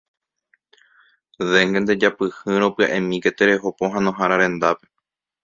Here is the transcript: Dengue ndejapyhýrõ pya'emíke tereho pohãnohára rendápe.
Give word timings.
Dengue 1.49 1.83
ndejapyhýrõ 1.83 2.71
pya'emíke 2.77 3.35
tereho 3.37 3.75
pohãnohára 3.79 4.43
rendápe. 4.45 4.85